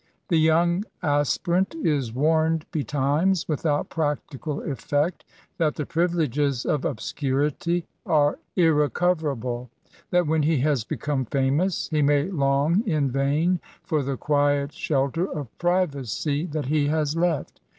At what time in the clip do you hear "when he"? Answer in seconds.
10.25-10.57